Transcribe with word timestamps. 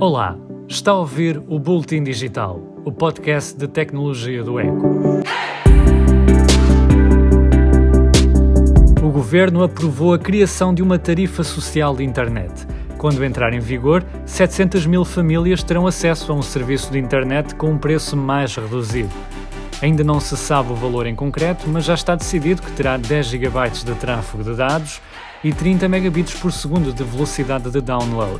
Olá, 0.00 0.38
está 0.68 0.92
a 0.92 0.98
ouvir 0.98 1.42
o 1.48 1.58
Boletim 1.58 2.04
Digital, 2.04 2.62
o 2.84 2.92
podcast 2.92 3.58
de 3.58 3.66
tecnologia 3.66 4.44
do 4.44 4.60
Eco. 4.60 5.22
O 9.02 9.10
governo 9.10 9.64
aprovou 9.64 10.14
a 10.14 10.18
criação 10.18 10.72
de 10.72 10.84
uma 10.84 11.00
tarifa 11.00 11.42
social 11.42 11.96
de 11.96 12.04
internet. 12.04 12.64
Quando 12.96 13.24
entrar 13.24 13.52
em 13.52 13.58
vigor, 13.58 14.06
700 14.24 14.86
mil 14.86 15.04
famílias 15.04 15.64
terão 15.64 15.84
acesso 15.84 16.30
a 16.30 16.34
um 16.36 16.42
serviço 16.42 16.92
de 16.92 17.00
internet 17.00 17.56
com 17.56 17.70
um 17.72 17.78
preço 17.78 18.16
mais 18.16 18.54
reduzido. 18.54 19.10
Ainda 19.82 20.04
não 20.04 20.20
se 20.20 20.36
sabe 20.36 20.70
o 20.70 20.76
valor 20.76 21.08
em 21.08 21.16
concreto, 21.16 21.68
mas 21.68 21.84
já 21.84 21.94
está 21.94 22.14
decidido 22.14 22.62
que 22.62 22.70
terá 22.70 22.96
10 22.96 23.26
GB 23.26 23.70
de 23.84 23.94
tráfego 23.96 24.44
de 24.44 24.54
dados 24.54 25.00
e 25.42 25.52
30 25.52 25.88
megabits 25.88 26.34
por 26.34 26.52
segundo 26.52 26.92
de 26.92 27.02
velocidade 27.02 27.68
de 27.68 27.80
download. 27.80 28.38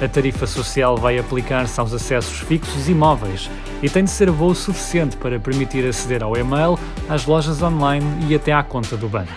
A 0.00 0.06
tarifa 0.06 0.46
social 0.46 0.96
vai 0.96 1.18
aplicar-se 1.18 1.80
aos 1.80 1.92
acessos 1.92 2.38
fixos 2.38 2.88
e 2.88 2.94
móveis 2.94 3.50
e 3.82 3.90
tem 3.90 4.04
de 4.04 4.10
ser 4.10 4.30
boa 4.30 4.52
o 4.52 4.54
suficiente 4.54 5.16
para 5.16 5.40
permitir 5.40 5.84
aceder 5.84 6.22
ao 6.22 6.36
e-mail, 6.36 6.78
às 7.08 7.26
lojas 7.26 7.60
online 7.62 8.06
e 8.28 8.34
até 8.34 8.52
à 8.52 8.62
conta 8.62 8.96
do 8.96 9.08
banco. 9.08 9.32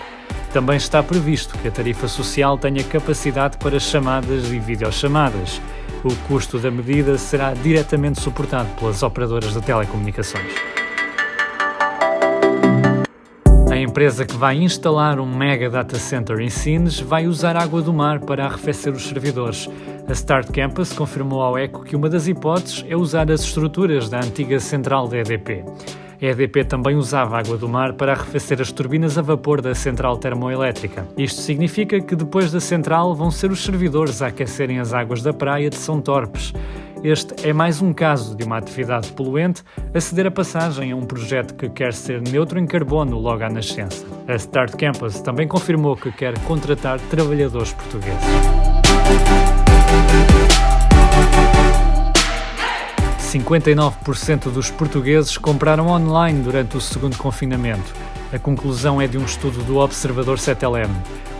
Também 0.52 0.76
está 0.76 1.02
previsto 1.02 1.58
que 1.58 1.66
a 1.66 1.70
tarifa 1.70 2.06
social 2.06 2.56
tenha 2.56 2.84
capacidade 2.84 3.56
para 3.56 3.80
chamadas 3.80 4.52
e 4.52 4.58
videochamadas. 4.60 5.60
O 6.04 6.14
custo 6.28 6.58
da 6.58 6.70
medida 6.70 7.18
será 7.18 7.54
diretamente 7.54 8.20
suportado 8.20 8.68
pelas 8.78 9.02
operadoras 9.02 9.54
de 9.54 9.60
telecomunicações. 9.62 10.81
Empresa 13.92 14.24
que 14.24 14.38
vai 14.38 14.56
instalar 14.56 15.20
um 15.20 15.26
mega 15.26 15.68
data 15.68 15.98
center 15.98 16.40
em 16.40 16.48
Sines 16.48 16.98
vai 16.98 17.26
usar 17.26 17.58
água 17.58 17.82
do 17.82 17.92
mar 17.92 18.20
para 18.20 18.46
arrefecer 18.46 18.90
os 18.90 19.06
servidores. 19.06 19.68
A 20.08 20.12
Start 20.12 20.50
Campus 20.50 20.94
confirmou 20.94 21.42
ao 21.42 21.58
ECO 21.58 21.84
que 21.84 21.94
uma 21.94 22.08
das 22.08 22.26
hipóteses 22.26 22.86
é 22.88 22.96
usar 22.96 23.30
as 23.30 23.42
estruturas 23.42 24.08
da 24.08 24.18
antiga 24.18 24.58
central 24.58 25.08
da 25.08 25.18
EDP. 25.18 25.62
A 26.22 26.24
EDP 26.24 26.64
também 26.64 26.96
usava 26.96 27.38
água 27.38 27.58
do 27.58 27.68
mar 27.68 27.92
para 27.92 28.12
arrefecer 28.12 28.62
as 28.62 28.72
turbinas 28.72 29.18
a 29.18 29.22
vapor 29.22 29.60
da 29.60 29.74
central 29.74 30.16
termoelétrica. 30.16 31.06
Isto 31.18 31.42
significa 31.42 32.00
que 32.00 32.16
depois 32.16 32.50
da 32.50 32.60
central 32.60 33.14
vão 33.14 33.30
ser 33.30 33.50
os 33.50 33.62
servidores 33.62 34.22
a 34.22 34.28
aquecerem 34.28 34.78
as 34.78 34.94
águas 34.94 35.20
da 35.20 35.34
praia 35.34 35.68
de 35.68 35.76
São 35.76 36.00
Torpes. 36.00 36.54
Este 37.04 37.48
é 37.48 37.52
mais 37.52 37.82
um 37.82 37.92
caso 37.92 38.36
de 38.36 38.44
uma 38.44 38.58
atividade 38.58 39.10
poluente 39.10 39.64
a 39.92 40.00
ceder 40.00 40.28
a 40.28 40.30
passagem 40.30 40.92
a 40.92 40.96
um 40.96 41.04
projeto 41.04 41.52
que 41.54 41.68
quer 41.68 41.92
ser 41.92 42.22
neutro 42.22 42.60
em 42.60 42.66
carbono 42.66 43.18
logo 43.18 43.42
à 43.42 43.48
nascença. 43.48 44.06
A 44.28 44.36
Start 44.36 44.76
Campus 44.76 45.20
também 45.20 45.48
confirmou 45.48 45.96
que 45.96 46.12
quer 46.12 46.38
contratar 46.44 47.00
trabalhadores 47.10 47.72
portugueses. 47.72 48.22
59% 53.18 54.52
dos 54.52 54.70
portugueses 54.70 55.36
compraram 55.36 55.88
online 55.88 56.40
durante 56.40 56.76
o 56.76 56.80
segundo 56.80 57.16
confinamento. 57.16 57.92
A 58.32 58.38
conclusão 58.38 59.00
é 59.00 59.08
de 59.08 59.18
um 59.18 59.24
estudo 59.24 59.64
do 59.64 59.78
Observador 59.78 60.36
7LM. 60.36 60.90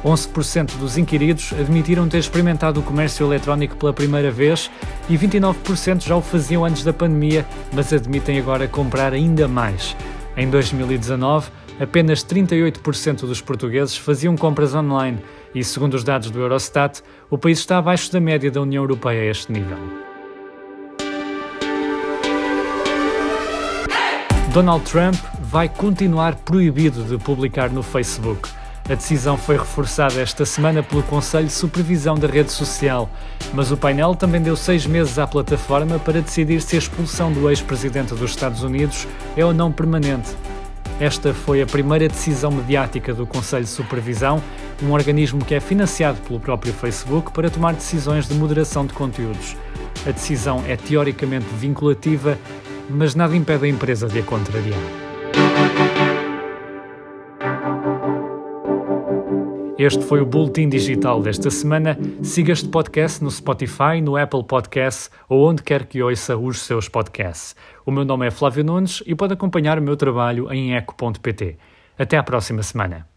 11% 0.04 0.76
dos 0.78 0.98
inquiridos 0.98 1.52
admitiram 1.52 2.08
ter 2.08 2.18
experimentado 2.18 2.80
o 2.80 2.82
comércio 2.82 3.26
eletrónico 3.26 3.76
pela 3.76 3.92
primeira 3.92 4.30
vez 4.30 4.70
e 5.08 5.16
29% 5.16 6.04
já 6.04 6.16
o 6.16 6.20
faziam 6.20 6.64
antes 6.64 6.82
da 6.82 6.92
pandemia, 6.92 7.46
mas 7.72 7.92
admitem 7.92 8.38
agora 8.38 8.66
comprar 8.66 9.12
ainda 9.12 9.46
mais. 9.46 9.96
Em 10.36 10.48
2019, 10.50 11.50
apenas 11.78 12.24
38% 12.24 13.20
dos 13.20 13.40
portugueses 13.40 13.96
faziam 13.96 14.36
compras 14.36 14.74
online 14.74 15.18
e, 15.54 15.62
segundo 15.62 15.94
os 15.94 16.02
dados 16.02 16.30
do 16.30 16.40
Eurostat, 16.40 17.00
o 17.30 17.38
país 17.38 17.58
está 17.58 17.78
abaixo 17.78 18.12
da 18.12 18.20
média 18.20 18.50
da 18.50 18.60
União 18.60 18.82
Europeia 18.82 19.22
a 19.22 19.26
este 19.26 19.52
nível. 19.52 19.78
Donald 24.52 24.84
Trump 24.84 25.14
vai 25.40 25.68
continuar 25.68 26.34
proibido 26.36 27.04
de 27.04 27.16
publicar 27.16 27.70
no 27.70 27.82
Facebook. 27.82 28.61
A 28.88 28.94
decisão 28.94 29.36
foi 29.36 29.56
reforçada 29.56 30.20
esta 30.20 30.44
semana 30.44 30.82
pelo 30.82 31.02
Conselho 31.04 31.46
de 31.46 31.52
Supervisão 31.52 32.16
da 32.16 32.26
rede 32.26 32.50
social, 32.50 33.08
mas 33.54 33.70
o 33.70 33.76
painel 33.76 34.14
também 34.14 34.40
deu 34.40 34.56
seis 34.56 34.86
meses 34.86 35.18
à 35.18 35.26
plataforma 35.26 35.98
para 35.98 36.20
decidir 36.20 36.60
se 36.60 36.76
a 36.76 36.78
expulsão 36.78 37.32
do 37.32 37.48
ex-presidente 37.48 38.14
dos 38.14 38.30
Estados 38.30 38.62
Unidos 38.62 39.06
é 39.36 39.44
ou 39.44 39.54
não 39.54 39.70
permanente. 39.70 40.30
Esta 41.00 41.32
foi 41.32 41.62
a 41.62 41.66
primeira 41.66 42.08
decisão 42.08 42.50
mediática 42.50 43.14
do 43.14 43.26
Conselho 43.26 43.64
de 43.64 43.70
Supervisão, 43.70 44.42
um 44.82 44.92
organismo 44.92 45.44
que 45.44 45.54
é 45.54 45.60
financiado 45.60 46.18
pelo 46.20 46.38
próprio 46.38 46.72
Facebook 46.72 47.32
para 47.32 47.50
tomar 47.50 47.74
decisões 47.74 48.28
de 48.28 48.34
moderação 48.34 48.84
de 48.84 48.92
conteúdos. 48.92 49.56
A 50.06 50.10
decisão 50.10 50.62
é 50.66 50.76
teoricamente 50.76 51.46
vinculativa 51.54 52.36
mas 52.88 53.14
nada 53.14 53.36
impede 53.36 53.64
a 53.64 53.68
empresa 53.68 54.06
de 54.06 54.18
a 54.18 54.22
contrariar. 54.22 54.78
Este 59.84 60.04
foi 60.04 60.20
o 60.20 60.24
Boletim 60.24 60.68
Digital 60.68 61.20
desta 61.20 61.50
semana. 61.50 61.98
Siga 62.22 62.52
este 62.52 62.68
podcast 62.68 63.20
no 63.20 63.28
Spotify, 63.28 64.00
no 64.00 64.16
Apple 64.16 64.44
Podcasts 64.44 65.10
ou 65.28 65.50
onde 65.50 65.60
quer 65.60 65.86
que 65.86 66.00
ouça 66.00 66.36
os 66.36 66.60
seus 66.60 66.88
podcasts. 66.88 67.56
O 67.84 67.90
meu 67.90 68.04
nome 68.04 68.28
é 68.28 68.30
Flávio 68.30 68.62
Nunes 68.62 69.02
e 69.04 69.12
pode 69.16 69.32
acompanhar 69.32 69.80
o 69.80 69.82
meu 69.82 69.96
trabalho 69.96 70.52
em 70.52 70.76
eco.pt. 70.76 71.56
Até 71.98 72.16
à 72.16 72.22
próxima 72.22 72.62
semana. 72.62 73.08